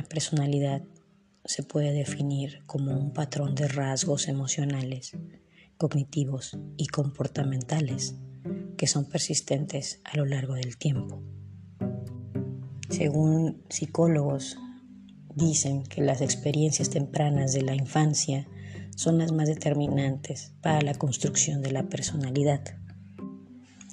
La 0.00 0.08
personalidad 0.08 0.82
se 1.44 1.62
puede 1.62 1.92
definir 1.92 2.62
como 2.64 2.98
un 2.98 3.12
patrón 3.12 3.54
de 3.54 3.68
rasgos 3.68 4.28
emocionales, 4.28 5.12
cognitivos 5.76 6.58
y 6.78 6.86
comportamentales 6.86 8.14
que 8.78 8.86
son 8.86 9.04
persistentes 9.04 10.00
a 10.04 10.16
lo 10.16 10.24
largo 10.24 10.54
del 10.54 10.78
tiempo. 10.78 11.22
Según 12.88 13.62
psicólogos, 13.68 14.56
dicen 15.34 15.82
que 15.82 16.00
las 16.00 16.22
experiencias 16.22 16.88
tempranas 16.88 17.52
de 17.52 17.60
la 17.60 17.74
infancia 17.74 18.48
son 18.96 19.18
las 19.18 19.32
más 19.32 19.48
determinantes 19.48 20.54
para 20.62 20.80
la 20.80 20.94
construcción 20.94 21.60
de 21.60 21.72
la 21.72 21.90
personalidad. 21.90 22.64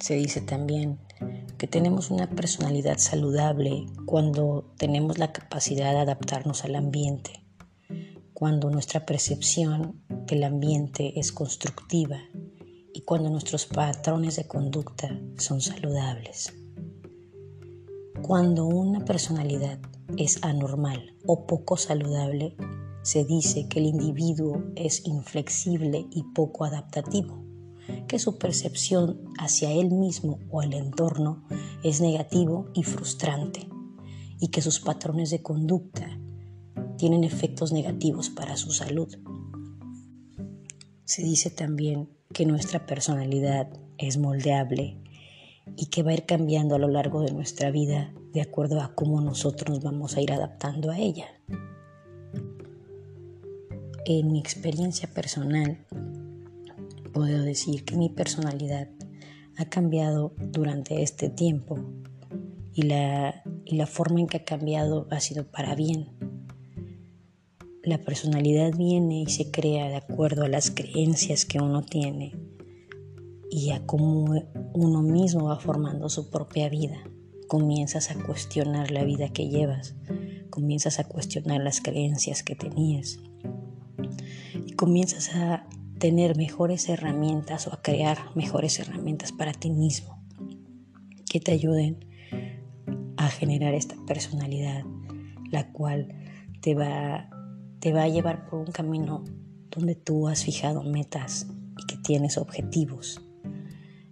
Se 0.00 0.14
dice 0.14 0.40
también 0.40 1.00
que 1.58 1.66
tenemos 1.66 2.10
una 2.10 2.30
personalidad 2.30 2.98
saludable 2.98 3.86
cuando 4.06 4.72
tenemos 4.78 5.18
la 5.18 5.32
capacidad 5.32 5.92
de 5.92 5.98
adaptarnos 5.98 6.64
al 6.64 6.76
ambiente, 6.76 7.44
cuando 8.32 8.70
nuestra 8.70 9.04
percepción 9.04 10.00
del 10.08 10.44
ambiente 10.44 11.18
es 11.18 11.32
constructiva 11.32 12.20
y 12.94 13.00
cuando 13.00 13.28
nuestros 13.28 13.66
patrones 13.66 14.36
de 14.36 14.46
conducta 14.46 15.20
son 15.36 15.60
saludables. 15.60 16.54
Cuando 18.22 18.66
una 18.66 19.04
personalidad 19.04 19.80
es 20.16 20.42
anormal 20.44 21.16
o 21.26 21.46
poco 21.46 21.76
saludable, 21.76 22.56
se 23.02 23.24
dice 23.24 23.68
que 23.68 23.80
el 23.80 23.86
individuo 23.86 24.62
es 24.76 25.06
inflexible 25.06 26.06
y 26.10 26.22
poco 26.34 26.64
adaptativo 26.64 27.47
que 28.08 28.18
su 28.18 28.38
percepción 28.38 29.20
hacia 29.38 29.70
él 29.70 29.90
mismo 29.90 30.40
o 30.50 30.62
el 30.62 30.72
entorno 30.72 31.44
es 31.84 32.00
negativo 32.00 32.70
y 32.74 32.82
frustrante 32.82 33.68
y 34.40 34.48
que 34.48 34.62
sus 34.62 34.80
patrones 34.80 35.30
de 35.30 35.42
conducta 35.42 36.18
tienen 36.96 37.22
efectos 37.22 37.72
negativos 37.72 38.30
para 38.30 38.56
su 38.56 38.72
salud. 38.72 39.14
Se 41.04 41.22
dice 41.22 41.50
también 41.50 42.08
que 42.32 42.46
nuestra 42.46 42.86
personalidad 42.86 43.68
es 43.98 44.16
moldeable 44.16 45.00
y 45.76 45.86
que 45.86 46.02
va 46.02 46.10
a 46.10 46.14
ir 46.14 46.26
cambiando 46.26 46.74
a 46.74 46.78
lo 46.78 46.88
largo 46.88 47.20
de 47.20 47.32
nuestra 47.32 47.70
vida 47.70 48.12
de 48.32 48.40
acuerdo 48.40 48.80
a 48.80 48.94
cómo 48.94 49.20
nosotros 49.20 49.70
nos 49.70 49.84
vamos 49.84 50.16
a 50.16 50.20
ir 50.20 50.32
adaptando 50.32 50.90
a 50.90 50.98
ella. 50.98 51.26
En 54.06 54.32
mi 54.32 54.40
experiencia 54.40 55.12
personal, 55.12 55.84
puedo 57.12 57.42
decir 57.42 57.84
que 57.84 57.96
mi 57.96 58.08
personalidad 58.08 58.88
ha 59.56 59.64
cambiado 59.66 60.34
durante 60.38 61.02
este 61.02 61.28
tiempo 61.28 61.78
y 62.72 62.82
la, 62.82 63.42
y 63.64 63.76
la 63.76 63.86
forma 63.86 64.20
en 64.20 64.28
que 64.28 64.38
ha 64.38 64.44
cambiado 64.44 65.08
ha 65.10 65.20
sido 65.20 65.50
para 65.50 65.74
bien. 65.74 66.10
La 67.82 67.98
personalidad 67.98 68.76
viene 68.76 69.22
y 69.22 69.26
se 69.26 69.50
crea 69.50 69.88
de 69.88 69.96
acuerdo 69.96 70.44
a 70.44 70.48
las 70.48 70.70
creencias 70.70 71.44
que 71.44 71.58
uno 71.58 71.82
tiene 71.82 72.36
y 73.50 73.70
a 73.70 73.84
cómo 73.86 74.26
uno 74.74 75.02
mismo 75.02 75.46
va 75.46 75.58
formando 75.58 76.08
su 76.08 76.30
propia 76.30 76.68
vida. 76.68 77.02
Comienzas 77.48 78.10
a 78.10 78.22
cuestionar 78.22 78.90
la 78.90 79.04
vida 79.04 79.30
que 79.30 79.48
llevas, 79.48 79.96
comienzas 80.50 80.98
a 80.98 81.04
cuestionar 81.04 81.62
las 81.62 81.80
creencias 81.80 82.42
que 82.42 82.54
tenías 82.54 83.18
y 84.66 84.72
comienzas 84.72 85.34
a 85.34 85.67
tener 85.98 86.36
mejores 86.36 86.88
herramientas 86.88 87.66
o 87.66 87.74
a 87.74 87.82
crear 87.82 88.18
mejores 88.34 88.78
herramientas 88.78 89.32
para 89.32 89.52
ti 89.52 89.70
mismo 89.70 90.18
que 91.28 91.40
te 91.40 91.52
ayuden 91.52 92.04
a 93.16 93.28
generar 93.28 93.74
esta 93.74 93.96
personalidad, 94.06 94.84
la 95.50 95.72
cual 95.72 96.14
te 96.60 96.74
va, 96.74 97.28
te 97.80 97.92
va 97.92 98.04
a 98.04 98.08
llevar 98.08 98.48
por 98.48 98.60
un 98.60 98.72
camino 98.72 99.24
donde 99.70 99.94
tú 99.94 100.28
has 100.28 100.44
fijado 100.44 100.82
metas 100.82 101.46
y 101.78 101.86
que 101.86 101.96
tienes 101.96 102.38
objetivos. 102.38 103.20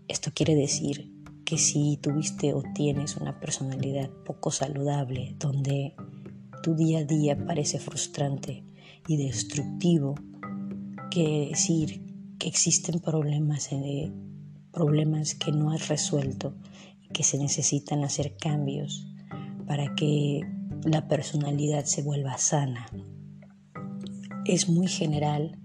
Esto 0.08 0.30
quiere 0.34 0.54
decir 0.54 1.12
que 1.44 1.58
si 1.58 1.98
tuviste 2.02 2.52
o 2.52 2.62
tienes 2.74 3.16
una 3.16 3.40
personalidad 3.40 4.10
poco 4.24 4.50
saludable, 4.50 5.36
donde 5.38 5.94
tu 6.62 6.74
día 6.74 7.00
a 7.00 7.04
día 7.04 7.38
parece 7.46 7.78
frustrante 7.78 8.64
y 9.06 9.16
destructivo, 9.16 10.16
que 11.10 11.48
decir 11.50 12.02
que 12.38 12.48
existen 12.48 13.00
problemas, 13.00 13.72
eh, 13.72 14.12
problemas 14.72 15.34
que 15.34 15.52
no 15.52 15.70
has 15.72 15.88
resuelto 15.88 16.54
y 17.02 17.08
que 17.08 17.22
se 17.22 17.38
necesitan 17.38 18.04
hacer 18.04 18.36
cambios 18.36 19.06
para 19.66 19.94
que 19.94 20.40
la 20.84 21.08
personalidad 21.08 21.84
se 21.84 22.02
vuelva 22.02 22.38
sana. 22.38 22.86
Es 24.44 24.68
muy 24.68 24.86
general 24.86 25.58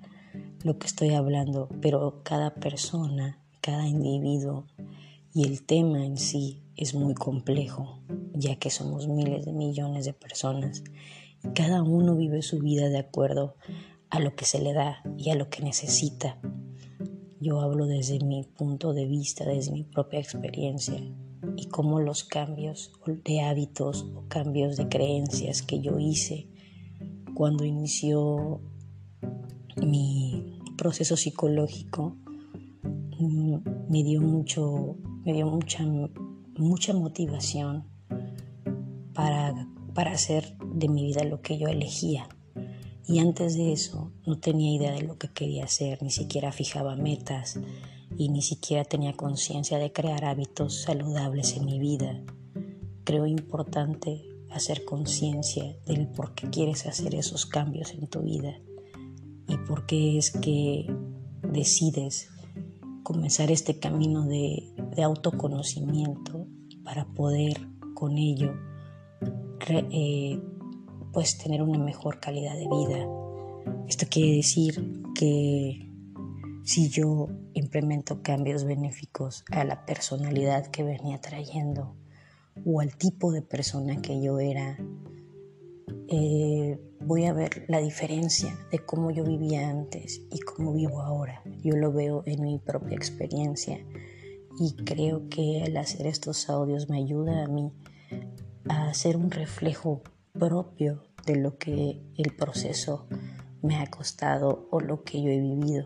lo 0.64 0.78
que 0.78 0.88
estoy 0.88 1.14
hablando, 1.14 1.70
pero 1.82 2.22
cada 2.24 2.56
persona, 2.56 3.40
cada 3.62 3.88
individuo 3.88 4.68
y 5.34 5.46
el 5.46 5.64
tema 5.64 6.06
en 6.06 6.18
sí 6.18 6.64
es 6.76 6.96
muy 6.96 7.14
complejo, 7.14 8.00
ya 8.34 8.56
que 8.56 8.70
somos 8.70 9.08
miles 9.08 9.46
de 9.46 9.54
millones 9.54 10.06
de 10.06 10.14
personas 10.14 10.84
y 11.44 11.50
cada 11.50 11.84
uno 11.84 12.16
vive 12.16 12.42
su 12.42 12.60
vida 12.60 12.90
de 12.90 13.00
acuerdo 13.00 13.56
a 14.12 14.20
lo 14.20 14.36
que 14.36 14.46
se 14.46 14.62
le 14.62 14.74
da 14.74 15.02
y 15.18 15.30
a 15.30 15.36
lo 15.36 15.50
que 15.50 15.64
necesita. 15.64 16.40
Yo 17.40 17.62
hablo 17.62 17.88
desde 17.88 18.20
mi 18.20 18.44
punto 18.44 18.94
de 18.94 19.06
vista, 19.08 19.46
desde 19.46 19.72
mi 19.72 19.84
propia 19.84 20.20
experiencia 20.20 21.02
y 21.56 21.66
cómo 21.68 22.00
los 22.00 22.24
cambios 22.24 22.92
de 23.26 23.42
hábitos 23.42 24.06
o 24.16 24.28
cambios 24.28 24.78
de 24.78 24.90
creencias 24.90 25.64
que 25.64 25.80
yo 25.80 25.98
hice 25.98 26.48
cuando 27.34 27.66
inició 27.66 28.62
mi 29.78 30.60
proceso 30.78 31.16
psicológico 31.18 32.18
mm, 33.18 33.56
me 33.90 34.04
dio 34.04 34.22
mucho 34.22 34.98
me 35.24 35.34
dio 35.34 35.48
mucha 35.48 35.84
mucha 36.58 36.94
motivación 36.94 37.88
para 39.14 39.68
para 39.96 40.12
hacer 40.12 40.58
de 40.76 40.88
mi 40.90 41.04
vida 41.04 41.24
lo 41.24 41.42
que 41.42 41.58
yo 41.58 41.68
elegía 41.68 42.28
y 43.12 43.20
antes 43.20 43.58
de 43.58 43.74
eso 43.74 44.10
no 44.26 44.40
tenía 44.40 44.74
idea 44.74 44.94
de 44.94 45.02
lo 45.02 45.18
que 45.18 45.28
quería 45.28 45.66
hacer, 45.66 46.02
ni 46.02 46.12
siquiera 46.12 46.54
fijaba 46.54 46.96
metas 46.96 47.60
y 48.18 48.30
ni 48.30 48.42
siquiera 48.42 48.86
tenía 48.86 49.12
conciencia 49.14 49.78
de 49.80 49.92
crear 49.92 50.24
hábitos 50.24 50.84
saludables 50.84 51.58
en 51.58 51.66
mi 51.66 51.78
vida. 51.78 52.22
Creo 53.04 53.28
importante 53.28 54.24
hacer 54.50 54.86
conciencia 54.86 55.76
del 55.86 56.08
por 56.08 56.36
qué 56.36 56.50
quieres 56.50 56.86
hacer 56.86 57.14
esos 57.16 57.46
cambios 57.46 57.94
en 57.94 58.08
tu 58.08 58.22
vida 58.22 58.58
y 59.50 59.58
por 59.58 59.86
qué 59.86 60.18
es 60.18 60.32
que 60.32 60.90
decides 61.52 62.30
comenzar 63.04 63.52
este 63.52 63.78
camino 63.78 64.26
de, 64.26 64.70
autoconocimiento 65.04 66.48
para 66.86 67.06
poder 67.14 67.68
con 67.94 68.18
ello 68.18 68.54
eh, 69.68 70.40
pues 71.12 71.38
tener 71.38 71.62
una 71.62 71.80
mejor 71.80 72.20
calidad 72.20 72.56
de 72.56 72.68
vida. 72.68 73.08
Esto 73.88 74.06
quiere 74.10 74.38
decir 74.38 75.04
que 75.16 75.92
si 76.64 76.90
yo 76.90 77.28
implemento 77.54 78.22
cambios 78.22 78.64
benéficos 78.64 79.44
a 79.52 79.64
la 79.64 79.86
personalidad 79.86 80.68
que 80.68 80.84
venía 80.84 81.20
trayendo 81.20 81.96
o 82.66 82.82
al 82.82 82.96
tipo 82.96 83.32
de 83.32 83.42
persona 83.42 84.02
que 84.02 84.22
yo 84.22 84.40
era, 84.40 84.78
eh, 86.08 86.80
voy 87.00 87.26
a 87.26 87.34
ver 87.34 87.66
la 87.68 87.80
diferencia 87.80 88.58
de 88.72 88.80
cómo 88.80 89.12
yo 89.12 89.24
vivía 89.24 89.70
antes 89.70 90.22
y 90.32 90.40
cómo 90.40 90.74
vivo 90.74 91.02
ahora. 91.02 91.42
Yo 91.64 91.76
lo 91.76 91.92
veo 91.92 92.24
en 92.26 92.42
mi 92.42 92.60
propia 92.60 92.96
experiencia 92.96 93.80
y 94.60 94.76
creo 94.84 95.30
que 95.30 95.64
al 95.66 95.78
hacer 95.78 96.08
estos 96.08 96.50
audios 96.50 96.90
me 96.90 96.98
ayuda 96.98 97.44
a 97.44 97.48
mí 97.48 97.72
a 98.70 98.90
hacer 98.90 99.18
un 99.18 99.32
reflejo 99.32 100.02
propio 100.42 101.04
de 101.28 101.36
lo 101.36 101.60
que 101.60 102.02
el 102.18 102.36
proceso 102.36 103.06
me 103.62 103.76
ha 103.78 103.86
costado 103.92 104.68
o 104.72 104.80
lo 104.80 105.04
que 105.04 105.22
yo 105.22 105.30
he 105.30 105.40
vivido. 105.40 105.86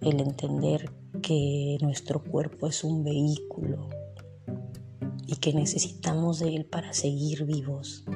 El 0.00 0.18
entender 0.20 0.90
que 1.20 1.76
nuestro 1.82 2.24
cuerpo 2.24 2.68
es 2.68 2.84
un 2.84 3.04
vehículo 3.04 3.90
y 5.26 5.36
que 5.36 5.52
necesitamos 5.52 6.38
de 6.38 6.56
él 6.56 6.64
para 6.64 6.94
seguir 6.94 7.44
vivos. 7.44 8.06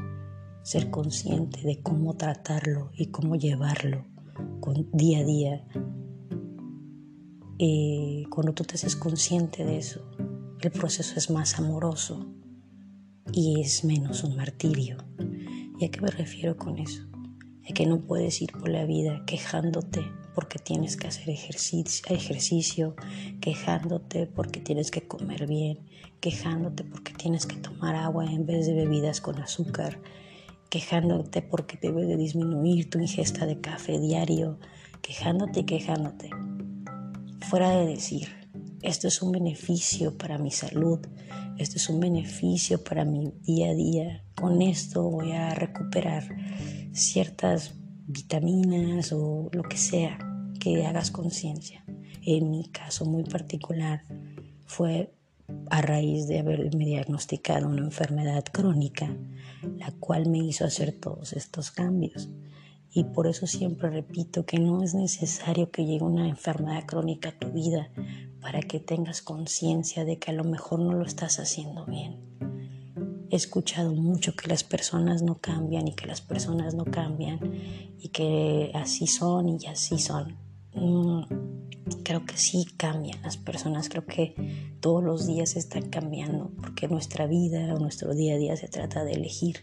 Ser 0.62 0.90
consciente 0.90 1.60
de 1.60 1.82
cómo 1.82 2.16
tratarlo 2.16 2.90
y 2.94 3.08
cómo 3.08 3.36
llevarlo 3.36 4.06
con, 4.60 4.88
día 4.92 5.19
a 5.19 5.25
día. 5.25 5.69
Eh, 7.58 8.25
cuando 8.30 8.54
tú 8.54 8.64
te 8.64 8.76
haces 8.76 8.96
consciente 8.96 9.66
de 9.66 9.76
eso, 9.76 10.00
el 10.62 10.70
proceso 10.70 11.19
es 11.19 11.28
más 11.28 11.58
amoroso 11.58 12.38
y 13.32 13.60
es 13.60 13.84
menos 13.84 14.25
un 14.25 14.36
martirio. 14.36 14.96
¿Y 15.78 15.84
a 15.84 15.90
qué 15.90 16.00
me 16.00 16.10
refiero 16.10 16.56
con 16.56 16.78
eso? 16.78 17.06
A 17.69 17.72
que 17.72 17.86
no 17.86 18.00
puedes 18.00 18.40
ir 18.42 18.52
por 18.52 18.69
la 18.69 18.84
vida 18.84 19.22
quejándote 19.26 20.02
porque 20.34 20.58
tienes 20.58 20.96
que 20.96 21.08
hacer 21.08 21.28
ejercicio, 21.30 22.94
quejándote 23.40 24.26
porque 24.26 24.60
tienes 24.60 24.90
que 24.90 25.06
comer 25.06 25.46
bien, 25.46 25.78
quejándote 26.20 26.84
porque 26.84 27.12
tienes 27.12 27.46
que 27.46 27.56
tomar 27.56 27.96
agua 27.96 28.25
en 28.25 28.46
vez 28.46 28.66
de 28.66 28.75
bebidas 28.75 29.20
con 29.20 29.38
azúcar 29.40 30.00
quejándote 30.69 31.42
porque 31.42 31.78
debes 31.80 32.08
de 32.08 32.16
disminuir 32.16 32.90
tu 32.90 32.98
ingesta 32.98 33.46
de 33.46 33.60
café 33.60 33.98
diario, 33.98 34.58
quejándote 35.02 35.60
y 35.60 35.64
quejándote. 35.64 36.30
Fuera 37.48 37.70
de 37.70 37.86
decir, 37.86 38.28
esto 38.82 39.08
es 39.08 39.22
un 39.22 39.32
beneficio 39.32 40.16
para 40.16 40.38
mi 40.38 40.50
salud, 40.50 41.00
esto 41.56 41.76
es 41.76 41.88
un 41.88 42.00
beneficio 42.00 42.82
para 42.82 43.04
mi 43.04 43.32
día 43.42 43.70
a 43.70 43.75
día, 43.75 44.25
con 44.36 44.62
esto 44.62 45.02
voy 45.10 45.32
a 45.32 45.54
recuperar 45.54 46.25
ciertas 46.92 47.75
vitaminas 48.06 49.12
o 49.12 49.50
lo 49.52 49.62
que 49.62 49.76
sea 49.76 50.19
que 50.60 50.86
hagas 50.86 51.10
conciencia. 51.10 51.84
En 52.22 52.50
mi 52.50 52.69
caso 52.69 53.04
muy 53.04 53.25
particular 53.25 54.02
fue 54.66 55.12
a 55.70 55.80
raíz 55.80 56.26
de 56.28 56.40
haberme 56.40 56.84
diagnosticado 56.84 57.69
una 57.69 57.82
enfermedad 57.82 58.44
crónica, 58.44 59.16
la 59.78 59.92
cual 59.92 60.28
me 60.28 60.38
hizo 60.38 60.64
hacer 60.64 60.92
todos 60.92 61.32
estos 61.32 61.70
cambios. 61.70 62.28
Y 62.90 63.04
por 63.04 63.26
eso 63.26 63.46
siempre 63.46 63.90
repito 63.90 64.44
que 64.44 64.58
no 64.58 64.82
es 64.82 64.94
necesario 64.94 65.70
que 65.70 65.84
llegue 65.84 66.04
una 66.04 66.28
enfermedad 66.28 66.84
crónica 66.86 67.30
a 67.30 67.38
tu 67.38 67.50
vida 67.50 67.90
para 68.40 68.61
que 68.61 68.81
tengas 68.81 69.23
conciencia 69.23 70.05
de 70.05 70.19
que 70.19 70.31
a 70.31 70.35
lo 70.35 70.44
mejor 70.44 70.81
no 70.81 70.93
lo 70.93 71.05
estás 71.05 71.38
haciendo 71.38 71.85
bien. 71.85 72.17
He 73.31 73.37
escuchado 73.37 73.93
mucho 73.93 74.35
que 74.35 74.49
las 74.49 74.64
personas 74.64 75.23
no 75.23 75.37
cambian 75.37 75.87
y 75.88 75.94
que 75.94 76.06
las 76.06 76.20
personas 76.20 76.75
no 76.75 76.85
cambian 76.85 77.40
y 77.99 78.08
que 78.08 78.70
así 78.75 79.06
son 79.06 79.49
y 79.49 79.67
así 79.67 79.99
son. 79.99 80.37
Mm, 80.75 81.23
creo 82.05 82.25
que 82.25 82.37
sí 82.37 82.67
cambian 82.76 83.20
las 83.23 83.37
personas, 83.37 83.88
creo 83.88 84.06
que 84.06 84.35
todos 84.81 85.02
los 85.02 85.26
días 85.26 85.56
están 85.56 85.90
cambiando, 85.90 86.50
porque 86.62 86.88
nuestra 86.88 87.26
vida 87.26 87.75
o 87.75 87.79
nuestro 87.79 88.14
día 88.14 88.35
a 88.35 88.38
día 88.38 88.56
se 88.56 88.69
trata 88.69 89.05
de 89.05 89.12
elegir, 89.12 89.61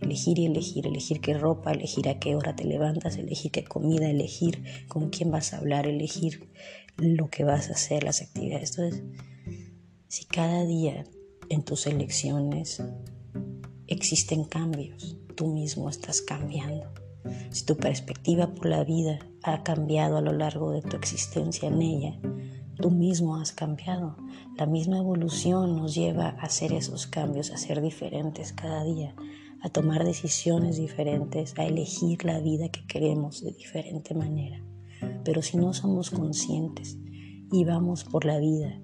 elegir 0.00 0.38
y 0.38 0.46
elegir, 0.46 0.86
elegir 0.86 1.20
qué 1.20 1.34
ropa, 1.34 1.72
elegir 1.72 2.08
a 2.08 2.18
qué 2.18 2.34
hora 2.34 2.56
te 2.56 2.64
levantas, 2.64 3.16
elegir 3.16 3.50
qué 3.50 3.64
comida, 3.64 4.08
elegir 4.08 4.62
con 4.88 5.10
quién 5.10 5.30
vas 5.30 5.52
a 5.52 5.58
hablar, 5.58 5.86
elegir 5.86 6.48
lo 6.96 7.28
que 7.28 7.44
vas 7.44 7.68
a 7.68 7.72
hacer, 7.72 8.04
las 8.04 8.22
actividades. 8.22 8.78
Entonces, 8.78 9.02
si 10.08 10.24
cada 10.24 10.64
día 10.64 11.04
en 11.48 11.62
tus 11.62 11.86
elecciones 11.86 12.82
existen 13.86 14.44
cambios, 14.44 15.16
tú 15.34 15.48
mismo 15.48 15.88
estás 15.88 16.20
cambiando. 16.20 16.92
Si 17.50 17.64
tu 17.64 17.76
perspectiva 17.76 18.54
por 18.54 18.66
la 18.66 18.84
vida 18.84 19.18
ha 19.42 19.62
cambiado 19.62 20.16
a 20.16 20.20
lo 20.20 20.32
largo 20.32 20.70
de 20.70 20.82
tu 20.82 20.96
existencia 20.96 21.68
en 21.68 21.82
ella, 21.82 22.18
tú 22.80 22.90
mismo 22.90 23.36
has 23.36 23.52
cambiado. 23.52 24.16
La 24.56 24.66
misma 24.66 24.98
evolución 24.98 25.76
nos 25.76 25.94
lleva 25.94 26.28
a 26.28 26.42
hacer 26.42 26.72
esos 26.72 27.06
cambios, 27.06 27.50
a 27.50 27.58
ser 27.58 27.80
diferentes 27.82 28.52
cada 28.52 28.84
día, 28.84 29.14
a 29.62 29.68
tomar 29.68 30.04
decisiones 30.04 30.76
diferentes, 30.76 31.58
a 31.58 31.64
elegir 31.64 32.24
la 32.24 32.40
vida 32.40 32.70
que 32.70 32.86
queremos 32.86 33.42
de 33.42 33.52
diferente 33.52 34.14
manera. 34.14 34.62
Pero 35.24 35.42
si 35.42 35.56
no 35.56 35.72
somos 35.72 36.10
conscientes 36.10 36.98
y 37.52 37.64
vamos 37.64 38.04
por 38.04 38.24
la 38.24 38.38
vida 38.38 38.80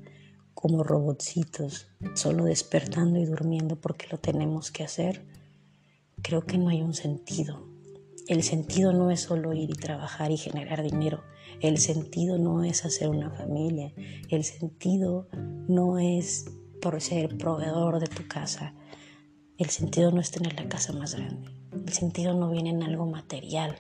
como 0.54 0.82
robotcitos, 0.82 1.88
solo 2.14 2.44
despertando 2.44 3.18
y 3.18 3.26
durmiendo 3.26 3.80
porque 3.80 4.06
lo 4.10 4.18
tenemos 4.18 4.70
que 4.70 4.84
hacer, 4.84 5.26
creo 6.22 6.46
que 6.46 6.58
no 6.58 6.68
hay 6.68 6.82
un 6.82 6.94
sentido 6.94 7.76
el 8.28 8.42
sentido 8.42 8.92
no 8.92 9.12
es 9.12 9.20
solo 9.20 9.52
ir 9.52 9.70
y 9.70 9.74
trabajar 9.74 10.32
y 10.32 10.36
generar 10.36 10.82
dinero. 10.82 11.22
El 11.60 11.78
sentido 11.78 12.38
no 12.38 12.64
es 12.64 12.84
hacer 12.84 13.08
una 13.08 13.30
familia. 13.30 13.92
El 14.30 14.42
sentido 14.42 15.28
no 15.68 16.00
es 16.00 16.46
por 16.82 17.00
ser 17.00 17.38
proveedor 17.38 18.00
de 18.00 18.08
tu 18.08 18.26
casa. 18.26 18.74
El 19.58 19.70
sentido 19.70 20.10
no 20.10 20.20
es 20.20 20.30
tener 20.30 20.54
la 20.54 20.68
casa 20.68 20.92
más 20.92 21.14
grande. 21.14 21.50
El 21.72 21.92
sentido 21.92 22.34
no 22.34 22.50
viene 22.50 22.70
en 22.70 22.82
algo 22.82 23.06
material 23.06 23.76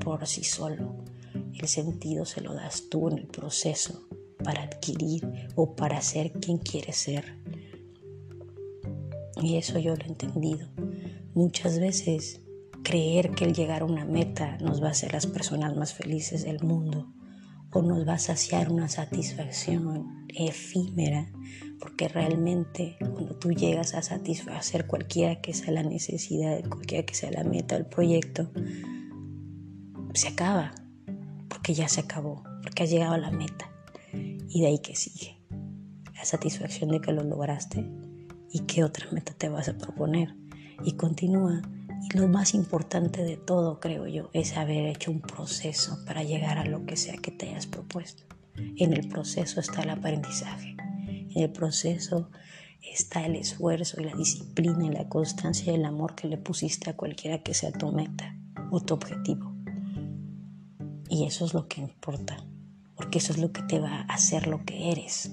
por 0.00 0.26
sí 0.26 0.42
solo. 0.42 1.04
El 1.54 1.68
sentido 1.68 2.24
se 2.24 2.40
lo 2.40 2.54
das 2.54 2.84
tú 2.88 3.08
en 3.08 3.18
el 3.18 3.26
proceso 3.26 4.08
para 4.42 4.62
adquirir 4.62 5.48
o 5.54 5.76
para 5.76 6.00
ser 6.00 6.32
quien 6.32 6.56
quieres 6.56 6.96
ser. 6.96 7.36
Y 9.42 9.56
eso 9.56 9.78
yo 9.78 9.94
lo 9.94 10.04
he 10.04 10.08
entendido. 10.08 10.66
Muchas 11.34 11.78
veces 11.78 12.40
creer 12.82 13.32
que 13.32 13.44
el 13.44 13.52
llegar 13.52 13.82
a 13.82 13.84
una 13.84 14.06
meta 14.06 14.56
nos 14.58 14.82
va 14.82 14.88
a 14.88 14.92
hacer 14.92 15.12
las 15.12 15.26
personas 15.26 15.76
más 15.76 15.92
felices 15.92 16.44
del 16.44 16.62
mundo 16.62 17.12
o 17.70 17.82
nos 17.82 18.08
va 18.08 18.14
a 18.14 18.18
saciar 18.18 18.72
una 18.72 18.88
satisfacción 18.88 20.26
efímera, 20.28 21.30
porque 21.78 22.08
realmente 22.08 22.96
cuando 22.98 23.36
tú 23.36 23.52
llegas 23.52 23.94
a 23.94 24.02
satisfacer 24.02 24.86
cualquiera 24.86 25.40
que 25.40 25.54
sea 25.54 25.72
la 25.72 25.82
necesidad, 25.82 26.62
cualquiera 26.68 27.04
que 27.06 27.14
sea 27.14 27.30
la 27.30 27.44
meta 27.44 27.76
del 27.76 27.86
proyecto, 27.86 28.50
se 30.14 30.28
acaba, 30.28 30.74
porque 31.48 31.74
ya 31.74 31.88
se 31.88 32.00
acabó, 32.00 32.42
porque 32.62 32.82
has 32.84 32.90
llegado 32.90 33.14
a 33.14 33.18
la 33.18 33.30
meta. 33.30 33.70
Y 34.12 34.62
de 34.62 34.66
ahí 34.68 34.78
que 34.78 34.96
sigue, 34.96 35.38
la 36.14 36.24
satisfacción 36.24 36.90
de 36.90 37.00
que 37.00 37.12
lo 37.12 37.22
lograste 37.22 37.84
y 38.50 38.60
qué 38.60 38.82
otra 38.84 39.06
meta 39.12 39.32
te 39.34 39.48
vas 39.48 39.68
a 39.68 39.76
proponer. 39.76 40.34
Y 40.84 40.92
continúa 40.92 41.62
y 42.02 42.16
lo 42.16 42.28
más 42.28 42.54
importante 42.54 43.22
de 43.22 43.36
todo, 43.36 43.80
creo 43.80 44.06
yo, 44.06 44.30
es 44.32 44.56
haber 44.56 44.86
hecho 44.86 45.10
un 45.10 45.20
proceso 45.20 45.98
para 46.06 46.22
llegar 46.22 46.58
a 46.58 46.64
lo 46.64 46.86
que 46.86 46.96
sea 46.96 47.16
que 47.16 47.30
te 47.30 47.48
hayas 47.48 47.66
propuesto. 47.66 48.24
En 48.76 48.92
el 48.92 49.08
proceso 49.08 49.60
está 49.60 49.82
el 49.82 49.90
aprendizaje. 49.90 50.76
En 51.38 51.44
el 51.44 51.50
proceso 51.52 52.30
está 52.82 53.24
el 53.24 53.36
esfuerzo 53.36 54.00
y 54.00 54.04
la 54.06 54.16
disciplina 54.16 54.86
y 54.86 54.90
la 54.90 55.08
constancia 55.08 55.70
y 55.70 55.76
el 55.76 55.84
amor 55.84 56.16
que 56.16 56.26
le 56.26 56.36
pusiste 56.36 56.90
a 56.90 56.96
cualquiera 56.96 57.44
que 57.44 57.54
sea 57.54 57.70
tu 57.70 57.92
meta 57.92 58.36
o 58.72 58.80
tu 58.80 58.94
objetivo. 58.94 59.54
Y 61.08 61.26
eso 61.26 61.44
es 61.44 61.54
lo 61.54 61.68
que 61.68 61.80
importa, 61.80 62.44
porque 62.96 63.18
eso 63.18 63.32
es 63.32 63.38
lo 63.38 63.52
que 63.52 63.62
te 63.62 63.78
va 63.78 64.00
a 64.00 64.14
hacer 64.14 64.48
lo 64.48 64.64
que 64.64 64.90
eres. 64.90 65.30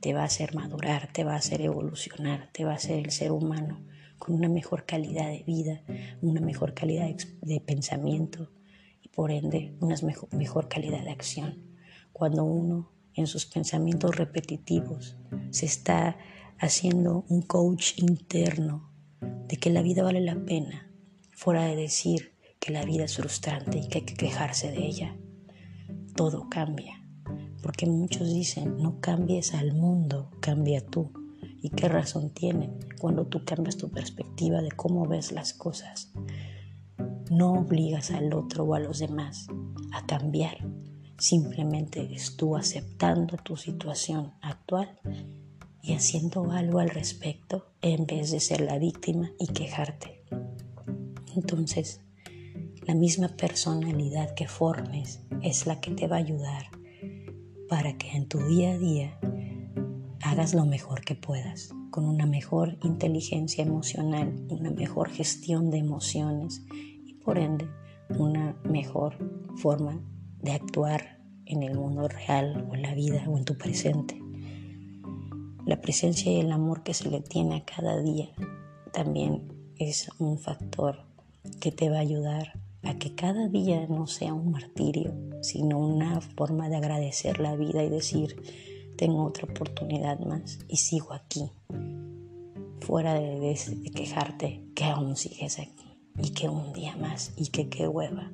Te 0.00 0.14
va 0.14 0.22
a 0.22 0.24
hacer 0.24 0.54
madurar, 0.54 1.12
te 1.12 1.22
va 1.22 1.34
a 1.34 1.38
hacer 1.38 1.60
evolucionar, 1.60 2.48
te 2.54 2.64
va 2.64 2.72
a 2.72 2.76
hacer 2.76 3.04
el 3.04 3.10
ser 3.10 3.30
humano 3.30 3.84
con 4.18 4.36
una 4.36 4.48
mejor 4.48 4.86
calidad 4.86 5.28
de 5.28 5.42
vida, 5.42 5.82
una 6.22 6.40
mejor 6.40 6.72
calidad 6.72 7.14
de 7.42 7.60
pensamiento 7.60 8.50
y 9.02 9.10
por 9.10 9.30
ende 9.30 9.76
una 9.80 9.96
mejor, 10.02 10.34
mejor 10.34 10.68
calidad 10.68 11.04
de 11.04 11.10
acción. 11.10 11.62
Cuando 12.14 12.44
uno 12.44 12.95
en 13.16 13.26
sus 13.26 13.46
pensamientos 13.46 14.14
repetitivos 14.16 15.16
se 15.50 15.66
está 15.66 16.16
haciendo 16.58 17.24
un 17.28 17.42
coach 17.42 17.98
interno 17.98 18.90
de 19.48 19.56
que 19.56 19.70
la 19.70 19.82
vida 19.82 20.02
vale 20.02 20.20
la 20.20 20.36
pena, 20.44 20.90
fuera 21.32 21.64
de 21.64 21.76
decir 21.76 22.34
que 22.60 22.72
la 22.72 22.84
vida 22.84 23.04
es 23.04 23.16
frustrante 23.16 23.78
y 23.78 23.88
que 23.88 23.98
hay 23.98 24.04
que 24.04 24.14
quejarse 24.14 24.70
de 24.70 24.86
ella. 24.86 25.16
Todo 26.14 26.48
cambia, 26.48 27.02
porque 27.62 27.86
muchos 27.86 28.32
dicen, 28.32 28.76
no 28.78 29.00
cambies 29.00 29.54
al 29.54 29.74
mundo, 29.74 30.30
cambia 30.40 30.84
tú. 30.84 31.12
¿Y 31.62 31.70
qué 31.70 31.88
razón 31.88 32.30
tiene 32.30 32.70
cuando 32.98 33.26
tú 33.26 33.44
cambias 33.44 33.76
tu 33.76 33.90
perspectiva 33.90 34.62
de 34.62 34.70
cómo 34.70 35.06
ves 35.06 35.32
las 35.32 35.52
cosas? 35.52 36.12
No 37.30 37.52
obligas 37.54 38.10
al 38.10 38.32
otro 38.32 38.64
o 38.64 38.74
a 38.74 38.80
los 38.80 38.98
demás 38.98 39.48
a 39.92 40.06
cambiar. 40.06 40.58
Simplemente 41.18 42.14
es 42.14 42.36
aceptando 42.56 43.38
tu 43.38 43.56
situación 43.56 44.34
actual 44.42 45.00
y 45.82 45.94
haciendo 45.94 46.50
algo 46.50 46.78
al 46.78 46.90
respecto 46.90 47.66
en 47.80 48.06
vez 48.06 48.30
de 48.30 48.40
ser 48.40 48.60
la 48.60 48.78
víctima 48.78 49.30
y 49.38 49.46
quejarte. 49.46 50.22
Entonces, 51.34 52.00
la 52.86 52.94
misma 52.94 53.28
personalidad 53.28 54.34
que 54.34 54.46
formes 54.46 55.22
es 55.42 55.66
la 55.66 55.80
que 55.80 55.90
te 55.90 56.06
va 56.06 56.16
a 56.16 56.20
ayudar 56.20 56.70
para 57.68 57.96
que 57.96 58.12
en 58.12 58.28
tu 58.28 58.38
día 58.46 58.72
a 58.72 58.78
día 58.78 59.18
hagas 60.20 60.54
lo 60.54 60.66
mejor 60.66 61.00
que 61.00 61.14
puedas, 61.14 61.70
con 61.90 62.04
una 62.04 62.26
mejor 62.26 62.76
inteligencia 62.82 63.64
emocional, 63.64 64.34
una 64.50 64.70
mejor 64.70 65.08
gestión 65.08 65.70
de 65.70 65.78
emociones 65.78 66.62
y 67.04 67.14
por 67.14 67.38
ende 67.38 67.66
una 68.18 68.54
mejor 68.64 69.16
forma 69.56 70.00
de 70.42 70.52
actuar 70.52 71.18
en 71.44 71.62
el 71.62 71.74
mundo 71.74 72.08
real 72.08 72.66
o 72.70 72.74
en 72.74 72.82
la 72.82 72.94
vida 72.94 73.24
o 73.28 73.38
en 73.38 73.44
tu 73.44 73.56
presente. 73.56 74.20
La 75.64 75.80
presencia 75.80 76.30
y 76.30 76.40
el 76.40 76.52
amor 76.52 76.82
que 76.82 76.94
se 76.94 77.10
le 77.10 77.20
tiene 77.20 77.56
a 77.56 77.64
cada 77.64 78.00
día 78.00 78.28
también 78.92 79.52
es 79.78 80.08
un 80.18 80.38
factor 80.38 81.04
que 81.60 81.72
te 81.72 81.90
va 81.90 81.96
a 81.96 82.00
ayudar 82.00 82.52
a 82.82 82.94
que 82.98 83.14
cada 83.14 83.48
día 83.48 83.86
no 83.88 84.06
sea 84.06 84.32
un 84.32 84.52
martirio, 84.52 85.12
sino 85.42 85.78
una 85.78 86.20
forma 86.20 86.68
de 86.68 86.76
agradecer 86.76 87.40
la 87.40 87.56
vida 87.56 87.82
y 87.82 87.90
decir, 87.90 88.36
tengo 88.96 89.24
otra 89.24 89.46
oportunidad 89.46 90.20
más 90.20 90.60
y 90.68 90.76
sigo 90.76 91.12
aquí. 91.12 91.50
Fuera 92.80 93.14
de, 93.14 93.58
quejarte 93.94 94.62
que 94.74 94.84
aún 94.84 95.16
sigues 95.16 95.58
aquí 95.58 95.98
y 96.22 96.30
que 96.30 96.48
un 96.48 96.72
día 96.72 96.96
más 96.96 97.32
y 97.36 97.48
que 97.48 97.68
qué 97.68 97.88
hueva. 97.88 98.30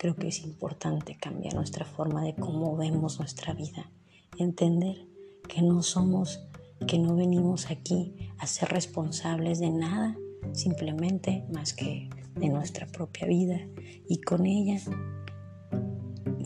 Creo 0.00 0.16
que 0.16 0.28
es 0.28 0.42
importante 0.44 1.18
cambiar 1.20 1.52
nuestra 1.52 1.84
forma 1.84 2.24
de 2.24 2.34
cómo 2.34 2.74
vemos 2.74 3.18
nuestra 3.18 3.52
vida. 3.52 3.92
Entender 4.38 5.06
que 5.46 5.60
no 5.60 5.82
somos, 5.82 6.40
que 6.88 6.98
no 6.98 7.14
venimos 7.16 7.70
aquí 7.70 8.14
a 8.38 8.46
ser 8.46 8.70
responsables 8.70 9.58
de 9.58 9.68
nada 9.68 10.16
simplemente 10.52 11.44
más 11.52 11.74
que 11.74 12.08
de 12.34 12.48
nuestra 12.48 12.86
propia 12.86 13.26
vida. 13.26 13.60
Y 14.08 14.22
con 14.22 14.46
ella 14.46 14.80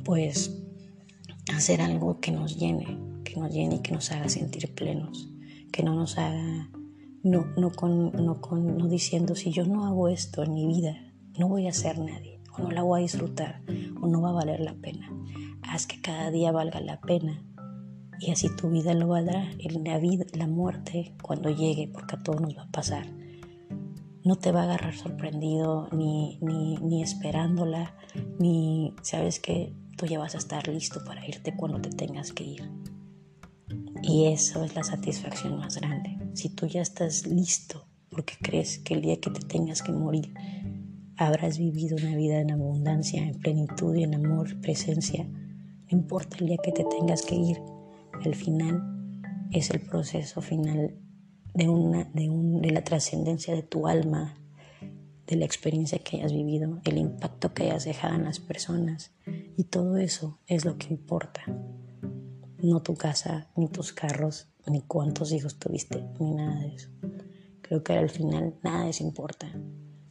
pues 0.05 0.61
hacer 1.55 1.81
algo 1.81 2.19
que 2.19 2.33
nos 2.33 2.59
llene, 2.59 2.99
que 3.23 3.37
nos 3.37 3.53
llene 3.53 3.77
y 3.77 3.83
que 3.83 3.93
nos 3.93 4.11
haga 4.11 4.29
sentir 4.29 4.75
plenos, 4.75 5.31
que 5.71 5.85
no 5.85 5.95
nos 5.95 6.19
haga, 6.19 6.73
no, 7.23 7.47
no, 7.57 7.71
con, 7.71 8.11
no, 8.11 8.41
con, 8.41 8.77
no 8.77 8.89
diciendo 8.89 9.37
si 9.37 9.53
yo 9.53 9.65
no 9.65 9.87
hago 9.87 10.09
esto 10.09 10.43
en 10.43 10.55
mi 10.55 10.67
vida, 10.67 10.97
no 11.39 11.47
voy 11.47 11.69
a 11.69 11.73
ser 11.73 12.01
nadie, 12.01 12.34
o 12.57 12.63
no 12.63 12.71
la 12.71 12.83
voy 12.83 13.01
a 13.01 13.03
disfrutar, 13.03 13.63
o 14.01 14.07
no 14.07 14.23
va 14.23 14.31
a 14.31 14.33
valer 14.33 14.61
la 14.61 14.75
pena. 14.75 15.11
Haz 15.63 15.87
que 15.87 16.01
cada 16.01 16.31
día 16.31 16.53
valga 16.53 16.81
la 16.81 17.01
pena 17.01 17.43
y 18.21 18.31
así 18.31 18.49
tu 18.55 18.71
vida 18.71 18.95
lo 18.95 19.09
valdrá. 19.09 19.51
La 19.85 19.99
vida, 19.99 20.25
la 20.33 20.47
muerte, 20.47 21.15
cuando 21.23 21.51
llegue, 21.51 21.89
porque 21.89 22.17
a 22.17 22.23
todos 22.23 22.41
nos 22.41 22.57
va 22.57 22.63
a 22.63 22.71
pasar, 22.71 23.07
no 24.25 24.37
te 24.37 24.53
va 24.53 24.63
a 24.63 24.65
agarrar 24.65 24.95
sorprendido 24.95 25.89
ni, 25.93 26.39
ni, 26.41 26.77
ni 26.77 27.03
esperándola, 27.03 27.95
ni 28.39 28.95
sabes 29.03 29.41
que 29.41 29.75
tú 29.97 30.07
ya 30.07 30.19
vas 30.19 30.35
a 30.35 30.39
estar 30.39 30.67
listo 30.69 31.05
para 31.05 31.27
irte 31.27 31.55
cuando 31.55 31.81
te 31.81 31.91
tengas 31.91 32.33
que 32.33 32.45
ir. 32.45 32.71
Y 34.03 34.27
eso 34.27 34.65
es 34.65 34.75
la 34.75 34.85
satisfacción 34.85 35.59
más 35.59 35.77
grande. 35.77 36.19
Si 36.35 36.49
tú 36.49 36.67
ya 36.67 36.83
estás 36.83 37.27
listo 37.27 37.87
porque 38.15 38.35
crees 38.41 38.79
que 38.79 38.95
el 38.95 39.03
día 39.03 39.21
que 39.21 39.31
te 39.31 39.41
tengas 39.41 39.83
que 39.83 39.93
morir 39.93 40.33
habrás 41.17 41.59
vivido 41.59 41.97
una 41.97 42.17
vida 42.17 42.41
en 42.41 42.51
abundancia, 42.51 43.23
en 43.23 43.39
plenitud 43.39 43.95
y 43.95 44.05
en 44.05 44.15
amor, 44.15 44.61
presencia, 44.61 45.25
no 45.25 45.99
importa 45.99 46.39
el 46.41 46.47
día 46.47 46.59
que 46.63 46.73
te 46.73 46.85
tengas 46.85 47.23
que 47.23 47.35
ir, 47.35 47.59
el 48.25 48.35
final 48.35 48.83
es 49.53 49.71
el 49.71 49.81
proceso 49.81 50.41
final 50.41 50.97
de, 51.55 51.69
una, 51.69 52.05
de, 52.13 52.31
un, 52.31 52.61
de 52.61 52.71
la 52.71 52.83
trascendencia 52.83 53.55
de 53.55 53.63
tu 53.63 53.87
alma, 53.87 54.35
de 55.27 55.37
la 55.37 55.45
experiencia 55.45 55.99
que 55.99 56.19
hayas 56.19 56.33
vivido, 56.33 56.81
el 56.85 56.99
impacto 56.99 57.55
que 57.55 57.65
hayas 57.65 57.85
dejado 57.85 58.15
en 58.15 58.25
las 58.25 58.41
personas. 58.41 59.13
Y 59.57 59.65
todo 59.65 59.97
eso 59.97 60.41
es 60.47 60.65
lo 60.65 60.77
que 60.77 60.89
importa. 60.93 61.43
No 62.59 62.83
tu 62.83 62.95
casa, 62.95 63.51
ni 63.57 63.69
tus 63.69 63.93
carros, 63.93 64.49
ni 64.67 64.81
cuántos 64.83 65.33
hijos 65.33 65.59
tuviste, 65.59 66.05
ni 66.19 66.33
nada 66.33 66.61
de 66.61 66.75
eso. 66.75 66.91
Creo 67.63 67.83
que 67.83 67.93
al 67.95 68.11
final 68.11 68.55
nada 68.63 68.85
de 68.85 68.91
eso 68.91 69.05
importa. 69.05 69.49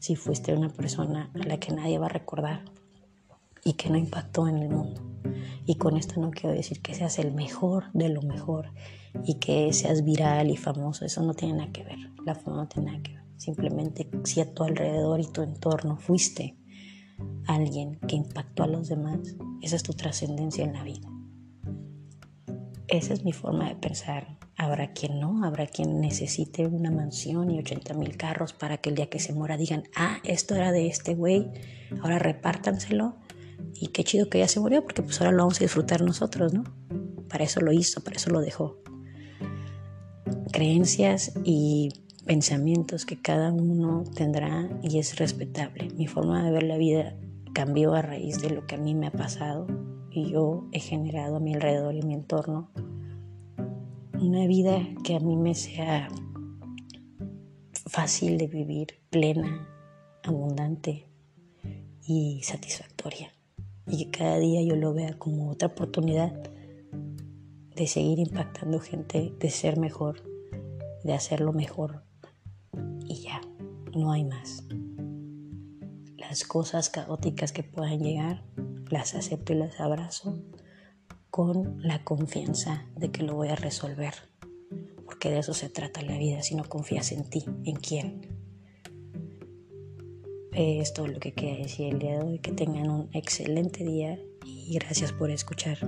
Si 0.03 0.17
fuiste 0.17 0.53
una 0.53 0.67
persona 0.67 1.31
a 1.33 1.47
la 1.47 1.61
que 1.61 1.71
nadie 1.71 1.97
va 1.97 2.07
a 2.07 2.09
recordar 2.09 2.65
y 3.63 3.75
que 3.75 3.89
no 3.89 3.95
impactó 3.95 4.49
en 4.49 4.57
el 4.57 4.67
mundo. 4.67 5.01
Y 5.65 5.75
con 5.75 5.95
esto 5.95 6.19
no 6.19 6.29
quiero 6.29 6.53
decir 6.53 6.81
que 6.81 6.93
seas 6.93 7.19
el 7.19 7.31
mejor 7.31 7.85
de 7.93 8.09
lo 8.09 8.21
mejor 8.21 8.73
y 9.23 9.35
que 9.35 9.71
seas 9.71 10.03
viral 10.03 10.51
y 10.51 10.57
famoso. 10.57 11.05
Eso 11.05 11.23
no 11.23 11.33
tiene 11.33 11.53
nada 11.53 11.71
que 11.71 11.85
ver. 11.85 11.99
La 12.25 12.35
fama 12.35 12.57
no 12.57 12.67
tiene 12.67 12.91
nada 12.91 13.01
que 13.01 13.13
ver. 13.13 13.23
Simplemente 13.37 14.09
si 14.25 14.41
a 14.41 14.53
tu 14.53 14.63
alrededor 14.63 15.21
y 15.21 15.31
tu 15.31 15.41
entorno 15.41 15.95
fuiste 15.95 16.57
alguien 17.47 17.97
que 18.05 18.17
impactó 18.17 18.63
a 18.63 18.67
los 18.67 18.89
demás, 18.89 19.37
esa 19.61 19.77
es 19.77 19.83
tu 19.83 19.93
trascendencia 19.93 20.65
en 20.65 20.73
la 20.73 20.83
vida. 20.83 21.07
Esa 22.89 23.13
es 23.13 23.23
mi 23.23 23.31
forma 23.31 23.69
de 23.69 23.77
pensar. 23.77 24.37
Habrá 24.63 24.93
quien 24.93 25.19
no, 25.19 25.43
habrá 25.43 25.67
quien 25.67 25.99
necesite 25.99 26.65
una 26.65 26.89
mansión 26.89 27.51
y 27.51 27.59
80 27.59 27.95
mil 27.95 28.15
carros 28.15 28.53
para 28.53 28.77
que 28.77 28.89
el 28.89 28.95
día 28.95 29.09
que 29.09 29.19
se 29.19 29.33
muera 29.33 29.57
digan, 29.57 29.83
ah, 29.93 30.19
esto 30.23 30.55
era 30.55 30.71
de 30.71 30.87
este 30.87 31.15
güey, 31.15 31.51
ahora 32.01 32.17
repártanselo 32.17 33.17
y 33.73 33.87
qué 33.87 34.05
chido 34.05 34.29
que 34.29 34.39
ya 34.39 34.47
se 34.47 34.61
murió 34.61 34.81
porque 34.81 35.01
pues 35.01 35.19
ahora 35.19 35.33
lo 35.33 35.39
vamos 35.39 35.59
a 35.59 35.65
disfrutar 35.65 36.01
nosotros, 36.01 36.53
¿no? 36.53 36.63
Para 37.27 37.43
eso 37.43 37.59
lo 37.59 37.73
hizo, 37.73 38.01
para 38.05 38.15
eso 38.15 38.29
lo 38.29 38.39
dejó. 38.39 38.77
Creencias 40.53 41.33
y 41.43 41.89
pensamientos 42.25 43.05
que 43.05 43.21
cada 43.21 43.51
uno 43.51 44.05
tendrá 44.15 44.69
y 44.81 44.97
es 44.97 45.17
respetable. 45.17 45.89
Mi 45.97 46.07
forma 46.07 46.41
de 46.41 46.51
ver 46.51 46.63
la 46.63 46.77
vida 46.77 47.17
cambió 47.53 47.95
a 47.95 48.01
raíz 48.01 48.41
de 48.41 48.49
lo 48.49 48.65
que 48.65 48.75
a 48.75 48.77
mí 48.77 48.95
me 48.95 49.07
ha 49.07 49.11
pasado 49.11 49.67
y 50.09 50.31
yo 50.31 50.69
he 50.71 50.79
generado 50.79 51.35
a 51.35 51.39
mi 51.41 51.53
alrededor 51.53 51.95
y 51.95 52.01
mi 52.01 52.13
entorno 52.13 52.71
una 54.23 54.47
vida 54.47 54.87
que 55.03 55.15
a 55.15 55.19
mí 55.19 55.35
me 55.35 55.53
sea 55.53 56.07
fácil 57.87 58.37
de 58.37 58.47
vivir, 58.47 58.87
plena, 59.09 59.67
abundante 60.23 61.09
y 62.01 62.41
satisfactoria. 62.43 63.33
Y 63.85 64.05
que 64.05 64.11
cada 64.11 64.39
día 64.39 64.61
yo 64.63 64.77
lo 64.77 64.93
vea 64.93 65.17
como 65.17 65.51
otra 65.51 65.67
oportunidad 65.67 66.31
de 67.75 67.87
seguir 67.87 68.19
impactando 68.19 68.79
gente, 68.79 69.33
de 69.37 69.49
ser 69.49 69.77
mejor, 69.77 70.23
de 71.03 71.13
hacerlo 71.13 71.51
mejor. 71.51 72.05
Y 73.05 73.23
ya, 73.23 73.41
no 73.93 74.13
hay 74.13 74.23
más. 74.23 74.63
Las 76.15 76.45
cosas 76.45 76.89
caóticas 76.89 77.51
que 77.51 77.63
puedan 77.63 77.99
llegar, 77.99 78.45
las 78.89 79.15
acepto 79.15 79.51
y 79.51 79.57
las 79.57 79.81
abrazo 79.81 80.41
con 81.33 81.81
la 81.81 82.03
confianza 82.03 82.85
de 82.95 83.09
que 83.09 83.23
lo 83.23 83.33
voy 83.33 83.47
a 83.47 83.55
resolver, 83.55 84.13
porque 85.03 85.31
de 85.31 85.39
eso 85.39 85.55
se 85.55 85.67
trata 85.67 86.03
la 86.03 86.15
vida, 86.15 86.43
si 86.43 86.53
no 86.53 86.63
confías 86.63 87.11
en 87.11 87.27
ti, 87.27 87.43
en 87.63 87.75
quién, 87.77 88.21
es 90.51 90.93
todo 90.93 91.07
lo 91.07 91.19
que 91.19 91.33
quería 91.33 91.57
decir 91.57 91.91
el 91.91 91.97
día 91.97 92.19
de 92.19 92.23
hoy. 92.23 92.37
Que 92.37 92.51
tengan 92.51 92.87
un 92.87 93.09
excelente 93.13 93.83
día 93.83 94.19
y 94.45 94.75
gracias 94.75 95.11
por 95.11 95.31
escuchar. 95.31 95.79